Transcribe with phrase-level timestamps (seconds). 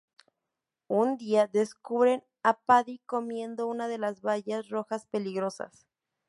[0.87, 5.85] Un día, descubren a Paddy comiendo una de las bayas rojas peligrosas.